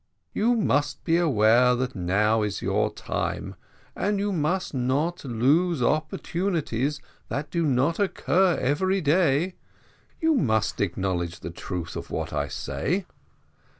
You 0.33 0.55
must 0.55 1.03
be 1.03 1.17
aware 1.17 1.75
that 1.75 1.93
now 1.93 2.41
is 2.41 2.63
your 2.63 2.91
time, 2.91 3.53
and 3.95 4.17
you 4.17 4.31
must 4.33 4.73
not 4.73 5.23
lose 5.23 5.83
opportunities 5.83 6.99
that 7.29 7.51
do 7.51 7.63
not 7.67 7.99
occur 7.99 8.57
every 8.59 8.99
day. 8.99 9.53
You 10.19 10.33
must 10.33 10.81
acknowledge 10.81 11.41
the 11.41 11.51
truth 11.51 11.95
of 11.95 12.09
what 12.09 12.33
I 12.33 12.47
say." 12.47 13.05